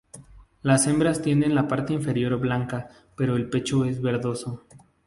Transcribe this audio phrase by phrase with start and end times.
[0.63, 4.63] Las hembras tienen la parte inferior blanca pero el pecho es verdoso.